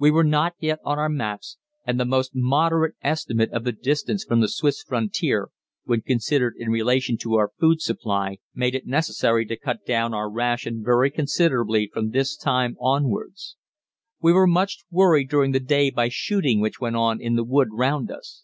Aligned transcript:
We 0.00 0.10
were 0.10 0.24
not 0.24 0.54
yet 0.58 0.80
on 0.82 0.98
our 0.98 1.08
maps, 1.08 1.56
and 1.86 2.00
the 2.00 2.04
most 2.04 2.32
moderate 2.34 2.96
estimate 3.02 3.52
of 3.52 3.62
the 3.62 3.70
distance 3.70 4.24
from 4.24 4.40
the 4.40 4.48
Swiss 4.48 4.82
frontier, 4.82 5.50
when 5.84 6.00
considered 6.00 6.54
in 6.58 6.70
relation 6.70 7.16
to 7.18 7.34
our 7.36 7.52
food 7.60 7.80
supply, 7.80 8.38
made 8.52 8.74
it 8.74 8.88
necessary 8.88 9.46
to 9.46 9.56
cut 9.56 9.86
down 9.86 10.12
our 10.12 10.28
ration 10.28 10.82
very 10.84 11.08
considerably 11.12 11.86
from 11.94 12.10
this 12.10 12.36
time 12.36 12.74
onwards. 12.80 13.54
We 14.20 14.32
were 14.32 14.48
much 14.48 14.78
worried 14.90 15.30
during 15.30 15.52
that 15.52 15.68
day 15.68 15.90
by 15.92 16.08
shooting 16.08 16.58
which 16.60 16.80
went 16.80 16.96
on 16.96 17.20
in 17.20 17.36
the 17.36 17.44
wood 17.44 17.68
round 17.70 18.10
us. 18.10 18.42